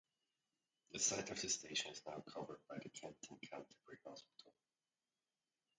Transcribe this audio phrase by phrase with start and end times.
[0.93, 4.51] The site of the station is now covered by the Kent and Canterbury Hospital.